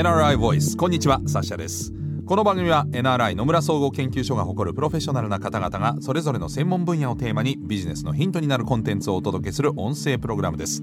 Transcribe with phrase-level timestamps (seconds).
[0.00, 0.78] NRI ボイス。
[0.78, 1.92] こんにちはサッシャです。
[2.24, 10.82] この番組は NRI 野村総合研究所が誇るプロフェッショナルな方々がそれぞれの専門分野をテーマにビジネスのヒントになるコンテンツをお届けする音声プログラムです。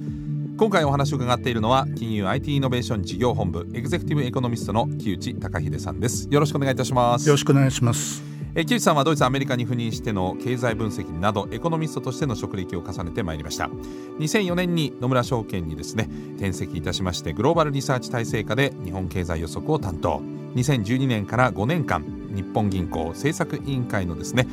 [0.60, 6.28] 今回お話を伺っているのは金融 IT イノベーション事業本部エグゼクティブエコノミストの木内隆秀さんです。
[6.30, 7.28] よろしくお願いいたします。
[7.28, 8.27] よろしくお願いします。
[8.60, 13.70] え木内さんはドイツアメリカに赴任しての経済分析などエコノミストとしての職歴を重ねてまいりました。
[14.18, 20.24] 2004年に野村証券にですね転籍いたしましてグローバルリサーチ体制下で日本経済予測を担当。
[20.56, 22.04] 2012年から5年間
[22.36, 24.48] 日本銀行政策委員会のですね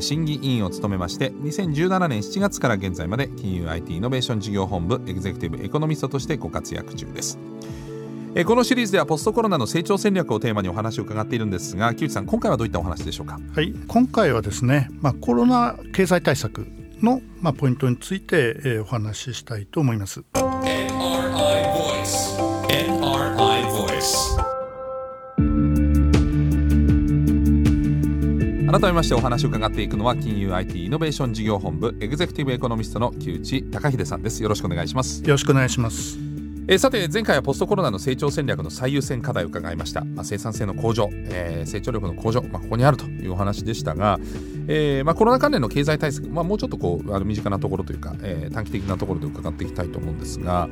[0.00, 7.40] 審議委員を務めまして2017年7月から現在まで金融 IT イノベーション事業本部エグゼクティブエコノミストとしてご活躍中です。
[8.34, 13.40] えこのシリーズではポストコロナの成長戦略をテーマにお話を伺っているんですが木内さん今回はどういったお話でしょうか？
[13.54, 13.74] はい。
[13.88, 16.66] 今回はですね、まあ、コロナ経済対策
[17.02, 20.22] の、まあ、ポイントについて、えー、お話ししたいと思います。
[28.70, 34.42] 改めましてお話を伺っていくのは金融 IT イノベーション事業本部エグゼクティブエコノミストの木内隆秀さんです。
[34.42, 35.22] よろしくお願いします。
[35.22, 36.27] よろしくお願いします
[36.70, 44.18] えー、さて前回はポストコロナの成長戦略の最優先課題を伺いました、まあ、生産性の向上、えー、成長力の向上、まあ、ここにあるというお話でしたが、
[44.68, 50.68] えーまあ、コロナ関連の経済対策、まあ、もうちょっとこうあの身近なところというか、えー、短期的なところで伺っていきたいと思うんですが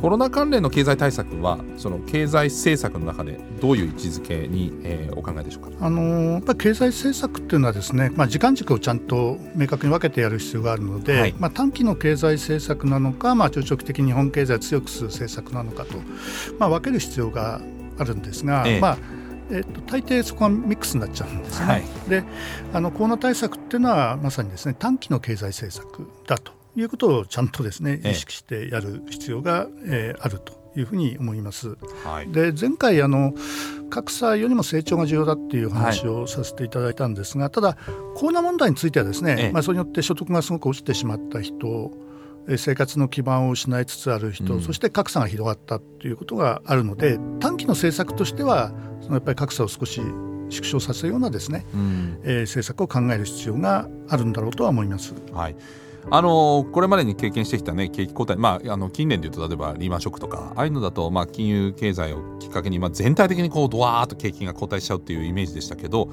[0.00, 15.94] コロナ関連の経済対策はその経済政策の中でどういう位置づけに、えー、お考えでしょうか、あのー、やっぱり経済政策っていうのはですね、まあ、時間軸をちゃんと明確に分けてやる必要があるので、はい、まあ、短期の経済政策なのか、まあ、中長期的に日本経済を強くする政策なのかと
[16.58, 17.60] まあ、分ける必要が
[17.98, 18.98] あるんですが、ええ、まあ
[19.52, 21.66] えっと、大抵そこはミックスになっちゃうんですね。
[21.66, 22.24] はい、で
[22.72, 31.76] あのコロナ対策っていうのはまさにですね短期の経済政策だということをちゃんとですね意識してやる必要が、えー、あるというふうに思います。
[32.04, 33.34] はい、で前回あの
[33.90, 37.76] 格差よりも成長が重要だっていう話をさせていただいたんですが、はい、ただ
[38.14, 41.90] コロナ問題についてはですね、まあ、それによって所得がすごく落ちてしまった人
[42.56, 50.00] 生活の基盤を失いつつある人、うん、そして格差が広がったということがあるので短期の政策としてはそのやっぱり格差を少し
[50.50, 55.14] 縮小させるようなですね、うん、えー、政策を考える必要があるんだろうとは思います。
[55.32, 55.56] はい。
[56.10, 66.08] あのこれまでに経験してきた、ね、景気後退、まあ、あの近年でいうと例えばリーマンショックとかああいうのだと、まあ、金融経済をきっかけに、まあ、全体的にこうドワーッと景気が後退しちゃうっていうイメージでしたけど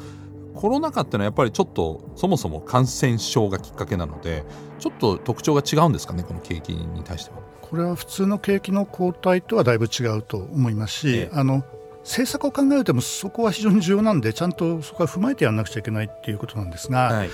[0.58, 4.44] コロナ禍ってのはやっぱりちょっとそもそも感染症がきっかけなので
[4.80, 7.38] ちょっと特徴が違うんですかねこの景気に対しては。
[7.62, 11.64] これは普通の景気の後退とはだいぶ違うと思いますし、ええ、あの
[12.02, 17.30] 政策を考えるともそこは非常に重要なんでちゃんとそこは踏まえてやらなくちゃいけないっていうことなんですが、はい、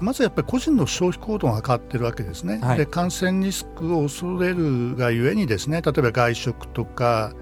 [0.00, 2.58] まずやっぱり個人の消費行動が変わってるわけですね。
[2.60, 7.32] はい、で感染リスクを恐れるがゆえにですね例えば外食とか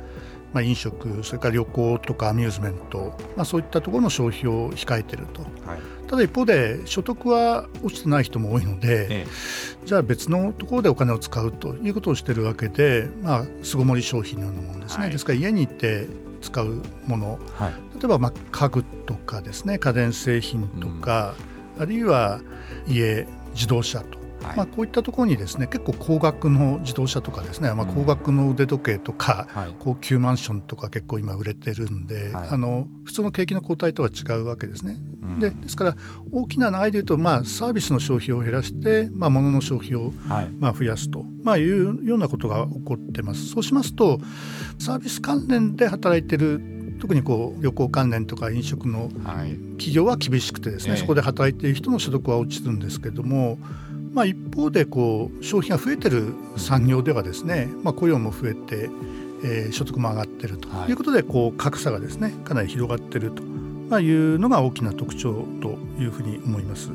[0.53, 9.27] まあ、飲食、それから旅行とかアミューズメント、まあ、そういったところの消費を控えていると、はい、ただ一方で所得は落ちてない人も多いので、ええ、
[9.85, 16.07] じゃあ別のところでお金を使うということをしているわけで、まあ、巣ごもり消費のようなものですね、はい、ですから家に行って
[16.41, 21.35] 使うもの、はい、例えばまあ家具とかですね家電製品とか、
[21.77, 22.41] うん、あるいは
[22.87, 34.97] 家自動車とはい、まあ、こういったところにですね結構高額の自動車とかですね、まあ、高額の腕時計とか、うん、高級マンションとか結構今売れてるんで、はい、あの普通の景気の後退とは違うわけですね。
[35.23, 35.97] うん、でですから
[36.33, 40.13] 大きな流れで言うと、まあ、サービスの消費を減らして、まあ、物の消費を、
[40.59, 43.47] まあ、増やすと、まあ、いうようなことが起こってます。
[43.49, 44.21] そうしますと
[44.79, 46.61] サービス関連で働いてる
[47.01, 49.09] 特にこう旅行関連とか飲食の
[49.79, 53.59] 企業は厳しくてですね、はい、そこで働いている人の所得は落ちるんですけども、
[54.19, 58.91] まあ、一方でこう消費が増えてる産業ではですね、まあ、雇用も増えて、
[59.45, 66.91] えー、所得も上がってるということで、こう格差がですねかなり広がってると、まあ、いうのが大きな特徴というふうに思います。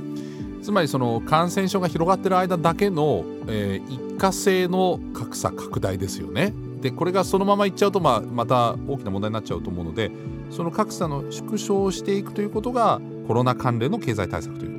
[0.62, 6.54] つまりその感染症が広がってる間だけの、えー、一過性の格差拡大ですよね。
[6.82, 10.12] でこれがそのままいっちゃうと、まあ、また大きな問題になっちゃうと思うので
[10.50, 13.00] その格差の縮小をしていくということが
[13.30, 14.73] コロナ関連の経済対策という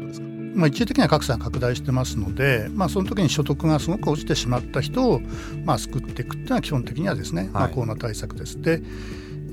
[0.54, 5.20] まあ、一時的には格差が拡大してますので、まあ、その時に所得がすごく落ちてしまった人を、
[5.64, 8.60] まあ、救っていくというのは基本的にはですね、はい、まあ、コロナ対策です。
[8.60, 8.82] で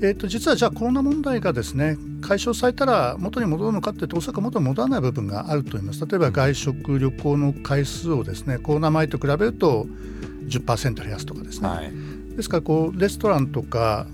[0.04, 6.04] えー、と実はじゃあコロナ問題がですね解消されたら元に戻るのかっていうと大阪元に戻らない部分があると思います。
[6.04, 9.86] 例えば外食旅行の回数をですねコロナ前と比べると
[10.48, 11.92] 10%減らすとかですね、はい、
[12.36, 14.08] ですからこうレストランとか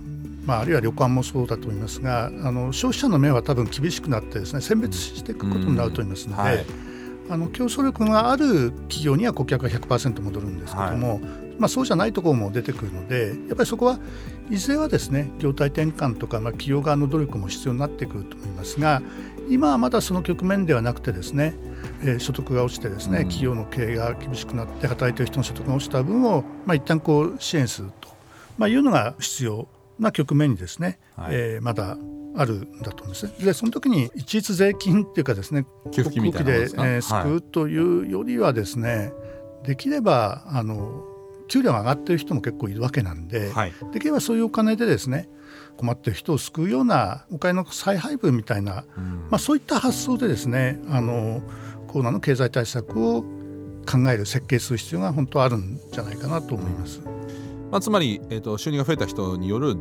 [0.49, 6.67] まあ、あるいは旅館もそうだと思いますがあの消費者の目は多分厳しくなってですね選別していくことになると思いますので、うんはい、
[7.29, 11.21] あの競争力がある企業には顧客が100%戻るんですけども、はい、
[11.59, 13.99] まあ、そうじゃないところも出てくるのでやっぱりそこは
[14.49, 19.03] いずれはですね業態転換とか、まあ、企業側の努力も必要になってくると思いますが
[19.51, 21.55] 今はまだその局面ではなくてですね、
[22.01, 28.09] えー、所得が落ちてですね、企業の経営が厳しくなって働いている人の所得が落ちた分を、まあ、一旦こう支援すると、
[28.57, 29.69] まあ、いうのが必要
[29.99, 31.97] な局面にですね、はい、えー、まだ
[32.37, 33.27] あるんだと思うんです。
[33.27, 33.33] ね。
[33.41, 39.13] でその時に一律税金っていうかですね給付金みたいなで、えー、救うというよりはですね、
[39.61, 41.05] はい、できればあの
[41.49, 45.29] 給料が上がってる人も結構いるわけなんで、はい、できればそういうお金でですね
[45.77, 51.43] 困ってる人を救うようなお金の再配分みたいな、うん、まあ、そういった発想でですねあの
[51.89, 57.01] コロナの経済対策を考える設計する必要が本当はあるんじゃないかなと思います。
[57.71, 59.77] まあ、つまり、えーと、収入が増えた人による、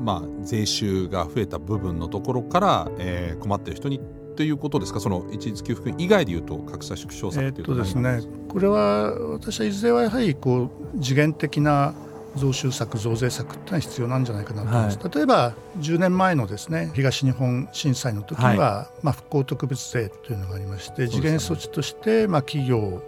[0.00, 4.00] まあ、税収が増えた部分のところから、えー、困っている人に
[4.36, 5.00] ということですか？
[5.00, 11.94] その一律給付金以外でいうと格差縮小策というとですねこれは私はいずれはやはりこう次元的な
[12.36, 23.02] 増収策増税策っていうのは必要なんじゃないかなと思います、はい、例えば10年前のですね東日本震災の時には、はい、まあ、復興特別税というのがありまして次元措置として、まあ、企業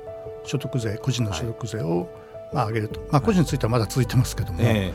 [0.44, 2.23] 所得税個人の所得税を、はい
[2.54, 4.94] まあ、上げると、まあ、個人についてはまだ続いてますけども、え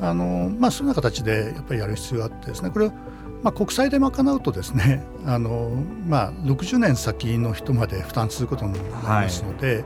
[0.00, 2.70] ー、あのまあ、そういうような形でやっぱりやる必要があってですね。
[2.70, 2.90] これ
[3.42, 5.72] まあ、国債で賄うとですね あの、
[6.06, 9.84] まあ、60年先の人まで負担することになりますので、はい、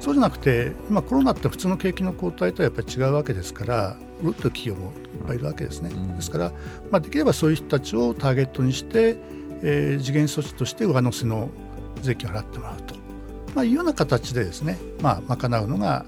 [0.00, 5.90] そうじゃなくて今コロナって普通の景気の後退とはやっぱり違うわけですからうるっと企業もいっぱいいるわけですね。
[5.94, 6.52] うん、ですから、
[6.90, 9.16] まあ、できればそういう人たちをターゲットにして、
[9.62, 11.48] えー、次元措置として上乗せの
[12.02, 12.94] 税金を払ってもらうと、
[13.54, 16.04] まあ、いうような形でですね、まあ、賄うのが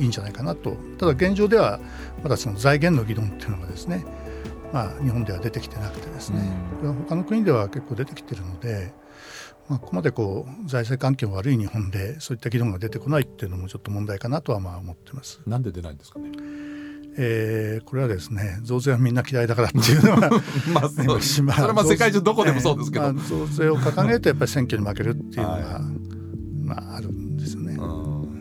[0.00, 1.78] いいんじゃないかなとただ現状では
[2.22, 4.04] まだその財源の議論っていうのがですね
[4.72, 6.40] まあ、日本では出てきてなくてですね、
[6.78, 8.92] これは他の国では結構出てきてるので、
[9.68, 15.40] まあ、ここまでこう財政環境悪い日本でそういった議論が出てこないっていうのもちょっと問題かなとはまあ思ってます。
[15.46, 16.30] なんで出ないんですかね？
[17.18, 20.30] えー、これはですね増税はみんな嫌いだからっていうのは
[20.72, 25.64] まあそそれはまあ世界中どこでもそうですけど、えーまあ、増税を掲げるとやっぱり選挙に負けるっていうのが、はい、
[26.64, 27.78] まあ、あるんですよね。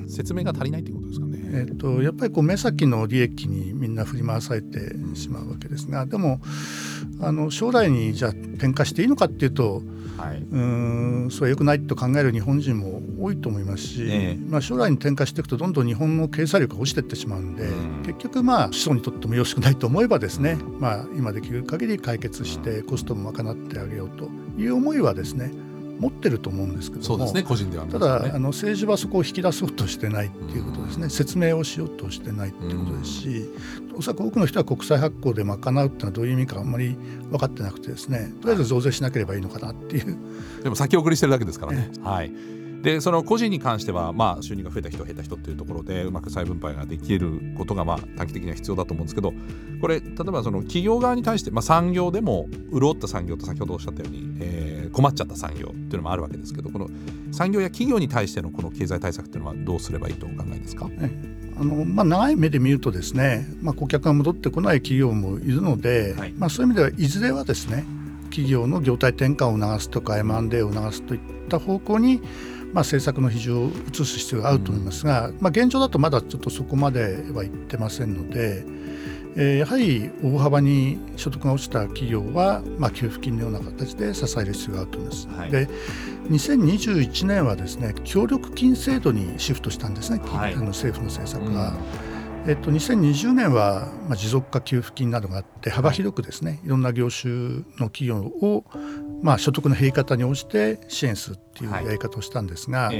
[0.07, 1.08] 説明が足りないってこと。
[1.51, 6.41] えーと、やっぱりこう目先の利益にみんな振り回されてしまうわけですがでも
[7.21, 9.81] あの将来にじゃあ転嫁していいのかっていうと、
[10.17, 25.51] はい、うんそれはよくないと考える日本人も多いと思いますし、えー、まあ、将来に転嫁していくとどんどん日本の経済力が落ちていってしまうんで、うん、結局まあ子孫にとってもよろしくないと思えばですね、まあ、今できる限り解決してコストも賄ってあげようという思いはですね
[25.99, 33.27] 持ってると思うんですけどそうですね個人では、ね、ただあの政治はそこを引き出そうとしてないっていうことですね、うん、説明をしようとしてないっていうことですし、
[33.91, 36.95] うん、おそらく多くの人は国債発行で賄うっていうのはどういう意味かあんまり
[37.29, 40.17] 分かってなくてですねとりあえず増税しなければいいのかなっていう。
[40.63, 41.91] でも先送りしてるだけですからね。
[42.01, 49.33] はいでその個人に関しては、まあ、収入が増えた人減った人っていうところでうまく再分配ができることが、まあ、短期的には必要だと思うんですけど
[49.81, 56.89] これ例えばその企業側に対して、まあ、産業でも潤った産業と先ほどおっしゃったように、えー、困っちゃった産業っていうのもあるわけですけどこの
[57.31, 60.89] 産業や企業に対してのこの経済対策っていうのはどうすればいいとお考えですか、
[61.59, 67.85] あのまあ、長い目で見るとですね、まあ、顧客が戻ってこない企業もいるので、はい、まあ、そういう意味ではいずれはですね
[68.29, 72.21] 企業の業態転換を促すとか M&A を促すといった方向に
[72.73, 78.63] まあ、政策の比重を移す必要があると思いますが、まあ、現状だとまだちょっとそこまではいってませんので、
[79.35, 85.27] えー、やはり大幅に所得が落ちた企業は、まあ、給付金のような形で支える必要があると思います。
[85.29, 85.67] はい、で
[86.29, 91.71] 2021年はですね協力金制度にシフトしたんですね、はい、あの政府の政策が。
[91.71, 92.09] うん
[92.47, 97.31] えっと、2020年は、まあ、持続化給付金などがあって幅広くですねいろんな業種
[97.77, 98.63] の企業を、
[99.21, 102.97] まあ、所得の減り方に応じて支援するっていうやり方をしたんですが、はい、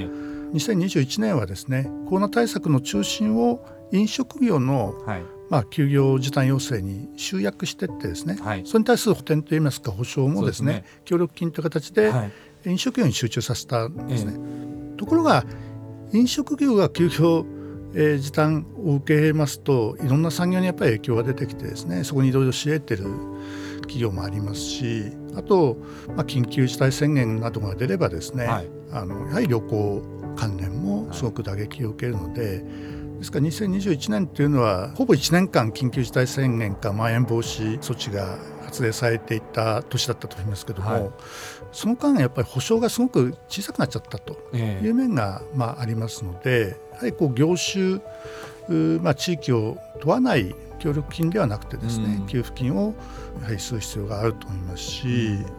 [0.53, 12.11] 2021年はですねコロナ対策の中心を飲食業の、はい、まあ、休業時短要請に集約していってですね、はい、それに対する補填といいますか保証もですね、ね、協力金という形で
[12.65, 14.37] 飲食業に集中させたんですね。
[14.97, 15.45] ところが
[16.11, 17.45] 飲食業が休業
[17.93, 23.05] えー、時短を受けますといろんな産業にやっぱり影響が出てきてですねそこにいろいろ知得てる
[23.89, 25.77] 企業もありますしあと、
[26.15, 30.03] まあ、緊急事態宣言などが出ればですね、はい、あのやはり旅行
[30.35, 32.57] 関連もすごく打撃を受けるので、はい、
[33.17, 41.09] ですから2021年というのはほぼ1年間緊急事態宣言かまん延防止措置が発令されていた年だったと思いますけども、はい、
[41.71, 47.99] その間やっぱり保証がすごく小さくなっちゃったという面が、まあ、ありますのでやはりこう業種、
[48.99, 52.95] まあ、地域を問わない協力金ではなくてですね、うん、給付金を
[53.41, 55.07] やはりする必要があると思いますし、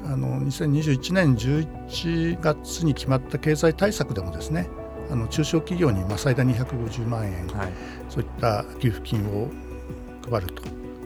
[0.05, 4.69] うん、あの2021年11月に決まった経済対策でもですね
[5.11, 7.73] あの中小企業にまあ最大250万円、はい、
[8.09, 9.49] そういった給付金を
[10.29, 10.63] 配ると、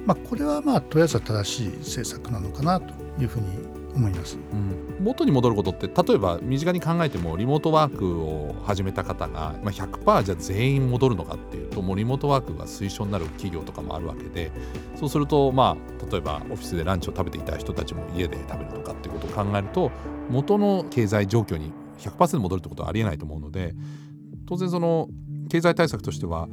[0.07, 3.47] まあ、これはまあとりあえずは正しい政策なのかなというふうに
[3.95, 14.51] 思います、うん、元に戻ることって例えば身近に考えてもリモートワークを始めた方が、ま、100%じゃ全員戻るのかっていうともうリモートワークが推奨になる企業とかもあるわけで
[14.97, 19.91] そうするとまあ例えばオフィスでランチを食べていた人たちも家で食べるとかっていうことを考えると
[20.31, 23.75] 元の経済状況に100%戻るってことはありえないと思うので
[24.47, 25.09] 当然その
[25.49, 26.49] 経済対策としては、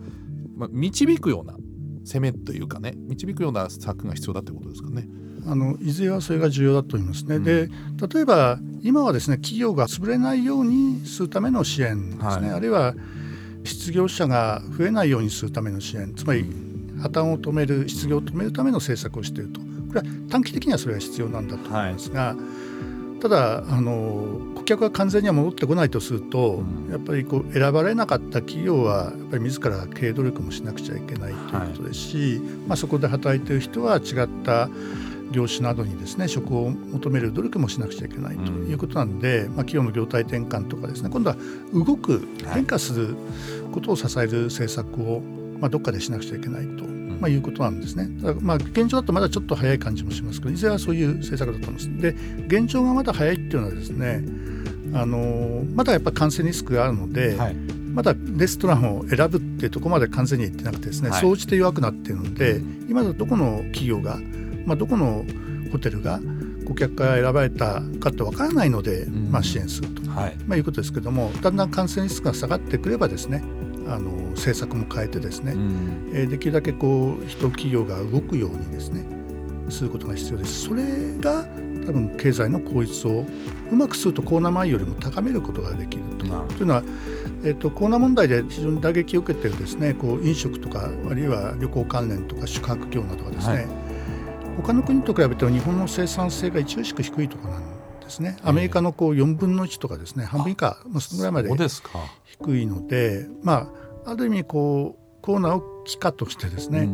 [0.55, 1.55] まあ、導くような
[2.03, 5.07] 攻めというかね導くような策が必要だということですかね。
[5.48, 7.38] あのいずれはそれが重要だと思いますね。
[7.38, 7.69] うん、で
[8.13, 12.93] 例えば今はですね企業が潰れないようにするための支援ですね、はい、あるいは
[13.63, 16.13] 失業者が増えないようにするための支援。
[16.15, 16.45] つまり
[17.01, 19.60] 破綻を止める失業を止めるための政策をしていると。
[19.60, 22.36] これは短期的にはそれは必要なんだと思いますが、は
[23.17, 34.69] い、ただあの顧客が完全には戻ってこないとすると、うん、やっぱりこう選ばれなかった企業はやっぱり自ら経営努力もしなくちゃいけないということですし、はい、まあ、そこで働いている人は違った
[35.31, 41.35] 業種などにですね職を求める努力もしなくちゃいけないということなんで、うん、まあ、企業の業態転換とかですね今度は
[41.73, 43.15] 動く変化する
[43.71, 45.21] ことを支える政策を、
[45.59, 46.91] まあ、どっかでしなくちゃいけないと。
[47.21, 48.09] まあ、いうことなんですね。
[48.19, 52.01] だまあ現状だとまだちょっと早い感じもしますけどいずれはそういう政策だと思います。
[52.01, 52.15] で
[52.47, 54.23] 現状がまだ早いっていうのはですね
[54.93, 62.59] あのまだやっぱ感染リスクがあるので、はい、まだレストランを選ぶっていうところまで完全にいってなくてですね、はい、総じて弱くなっているので
[62.89, 64.19] 今だどこの企業が
[64.65, 65.25] まあ、どこの
[65.72, 66.20] ホテルが
[66.68, 70.38] 顧客から選ばれたかってわからないので、まあ、支援すると、はい。
[70.46, 73.44] まあ、いうことですけどもだんだん感染リスクが下がってくればですね
[73.88, 79.06] あの政策も変えてですね、うん、えー、できるだけこう人企業が動くようにですね
[79.70, 80.65] することが必要です。
[80.65, 80.84] それ
[81.20, 81.46] が
[81.86, 83.25] 多分経済の効率を
[83.72, 86.25] うまくするとコロナ前よりも高めることができると。
[86.25, 86.84] というのは、
[87.44, 93.68] えーと、コロナ問題で非常に打撃を受けているですねこう飲食とかあるいは旅行関連とか宿泊業などがですね、はい
[94.62, 98.38] 他の国と比べて日本の生産性が著しく低いところなんですね。
[98.44, 101.68] アメリカのこう4分の1とかですね半分以下、まあ、そのぐらいまで
[102.25, 103.72] 低いのでま
[104.06, 106.88] あある意味こうコロナを機化としてですね、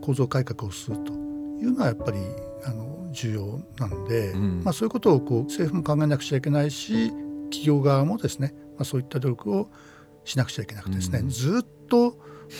[0.00, 1.16] 構造改革をするとい
[1.64, 2.18] うのはやっぱり
[2.64, 7.10] あの重要なので、うん、まあ、そういうことをこう政府も考えなくちゃいけないし
[7.50, 9.70] 企業側もですね、まあ、そういった努力を
[10.24, 12.16] しなくちゃいけなくてですね、うん、ずっと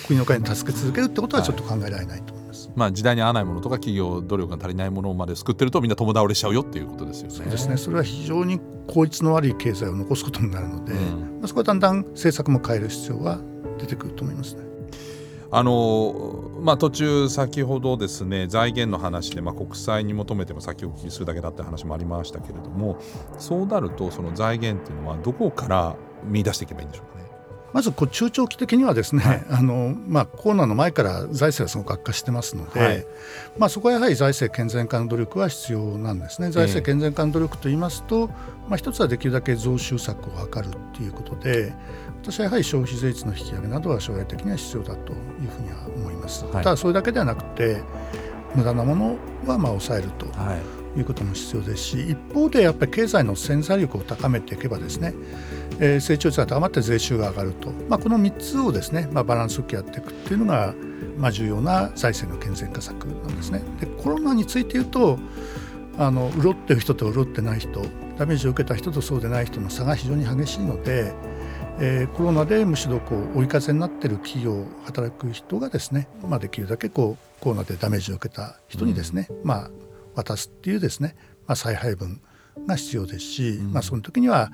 [0.06, 2.68] 国の会に助け続けるってことはちょっと考えられないと思います。
[2.68, 7.34] はい、まあ、時代に合わないものとか企業努力が足りないものまで救ってるとみんな共倒れしちゃうよっていうことですよね。
[7.34, 10.98] そうですねそれは非常に効率の悪い経済を残すことになるので、うん、
[11.40, 13.40] まあ、そこはだんだん政策も変える必要は
[13.78, 14.72] 出てくると思いますね。
[15.54, 22.98] あのまあ、途中、先ほどですね財源の話で、まあ、国債に求めても先お聞きするだけだって話もありましたけれども
[23.36, 27.31] そうなるとその財源っていうのはどこから見出していけばいいんでしょうかね。
[27.72, 33.06] まずこう中長期的にはですね、はい、あのまあ、コロナの前から財政はすごく悪化してますので、はい、
[33.58, 36.50] まあ、そこはやはり財政健全化の努力は必要なんですね。
[36.50, 38.28] 財政健全化の努力といいますと、
[38.68, 41.72] まあ、一つはできるだけ増収策を図るということで
[42.22, 45.18] 私はやはり消費税率の引き上げなどは将来的には必要だという
[45.50, 46.44] ふうには思います。
[46.44, 47.82] はい、ただそれだけではなくて
[48.54, 50.26] 無駄なものはまあ抑えると。
[50.96, 55.14] いうことも必要ですし一方でやっぱり経済の潜在力を高めていけばですね
[55.80, 60.74] えー、成長率が高まって税収が上がると、まあ、この3つをですね、まあ、バランスよくやっていくっていうのが、
[61.16, 63.62] まあ、重要な財政の健全化策なんですね。
[63.80, 65.18] でコロナについて言うと
[65.98, 67.82] あの潤ってる人と潤ってない人
[68.16, 71.12] ダメージを受けた人とそうでない人の差が非常に激しいので、
[71.80, 79.70] えー、コロナでむしろこう追い風になっている企業働く人がですね、まあ、できるだけこうコロナでダメージを受けた人にですね、うん、まあ、
[80.14, 81.16] 渡すっていうですね、
[81.46, 82.20] まあ、再配分
[82.66, 84.52] が必要ですし、うん、まあ、その時には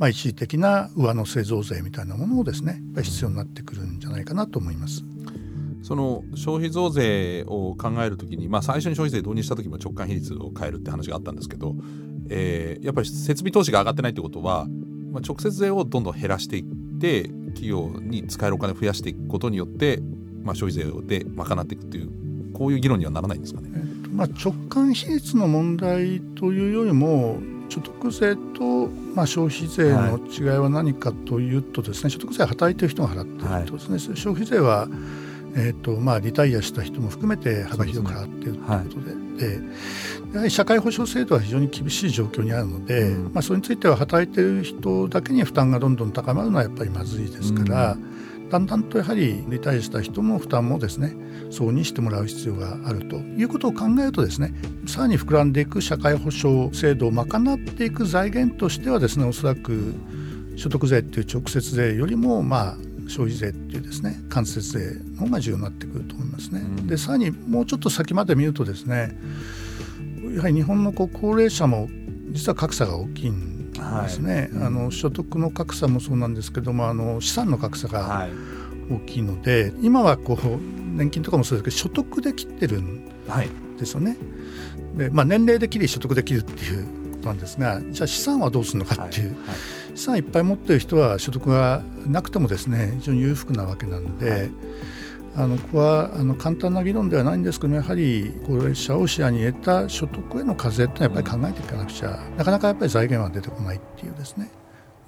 [0.00, 5.04] まあ、一時的な上乗せ増税みたいなものをですね必要になってくるんじゃないかなと思います。
[5.82, 11.74] その消費増税を考えるときに、まあ、最初に消費税導入した時も直感比率を変えるって話があったんですけど、
[12.30, 14.66] えー、やっぱり設備投資が上がってないってことは、
[15.10, 17.24] まあ、直接税をどんどん減らしていって
[17.54, 20.00] 企業に使えるお金を増やしていくことによって、
[20.42, 23.70] まあ、消費税で賄っていくっていうこういう議論にはならないんですかね。
[24.20, 27.38] まあ、直感比率の問題というよりも
[27.70, 34.88] 所得税と、まあ、消費税の違いは何かというとですね、はい、所得税は働いてる人が払っているとですね、はい、消費税は、
[35.56, 39.00] えーとまあ、リタイアした人も含めて幅広く払っているということ
[39.38, 39.48] で。
[39.48, 39.60] で、
[40.34, 48.19] やはり社会保障制度は非常に厳しい状況にあるので、うん、まあ、それについては働いている人だけに負担がどんどん高まるのはやっぱりまずいですから、うん、
[48.50, 51.14] だんだんとやはりリタイアした人の負担もですね
[51.50, 54.52] そうにしてもらう必要があるということを考えるとですね
[54.86, 59.94] さらに膨らんでいく社会保障制度を賄っていく財源としてはですねおそらく
[60.56, 62.76] 所得税っていう直接税よりもまあ
[63.08, 66.62] 消費税っていうですね間接税の方が重要になってくると思いますね。
[66.86, 69.16] でさらにもうちょっと先まで見るとですね
[70.34, 71.88] やはり日本のこう高齢者も
[72.30, 73.49] 実は格差が大きいん
[74.02, 78.28] ですね、はい、あの所得の格差もそうなんですけどもあの資産の格差が
[78.90, 80.58] 大きいので、はい、今はこう
[80.96, 83.04] 年金とかもそうですけど所得で切ってるん
[83.76, 84.10] ですよね。
[84.10, 84.16] は
[84.94, 89.36] い、でまあ、年齢で切り所得で切るっていうことなんですがじゃあ資産はどうするのかっていう、
[89.94, 94.50] 資産いっぱい持ってる人は所得がなくてもですね非常に裕福なわけなので。
[95.36, 104.50] あのここはあの簡単な議論ではないんですけどやはり高齢者を視野に入れた所得への課税というのはやっぱり考えていかなくちゃなかなかやっぱり財源は出てこないっていうですね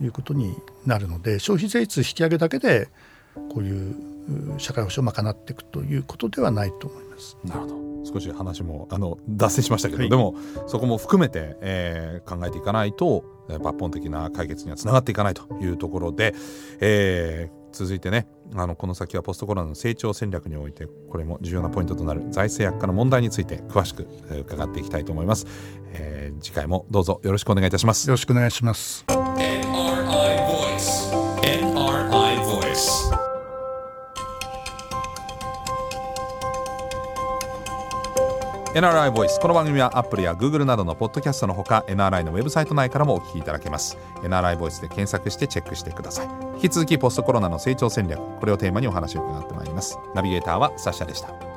[0.01, 0.55] いうことに
[0.87, 2.89] なるので消費税率引き上げだけで
[3.35, 3.97] こういう
[4.59, 7.37] 社会保障を賄っていくということではないと思います。
[7.45, 10.35] なるほど少し話もあの脱線しましたけど、はい、でも
[10.67, 16.35] そこも含めて、えー、考えていかないと抜本的な解決にはつながっていかないというところで、
[16.81, 25.47] えー、続いてねあのこの先はポストコロナの成長戦略においてこれも重要なポイントとなる財政悪化の問題について詳しく伺っていきたいと思います、
[25.95, 28.09] えー、次回もどうぞよろしくお願いいたします。
[28.09, 29.05] よろしくお願いします。
[38.75, 43.99] NRI ボイスこの番組はアップルや Google などのポッドキャストのほか NRI のウェブサイト内からもお聞きいただけます。
[44.23, 46.29] NRI ボイスで検索してチェックしてください。
[46.55, 49.99] 引き続きポストコロナの成長戦略これをテーマにお話を伺ってまいります。
[50.15, 51.52] ナビゲーターはサッシャでした。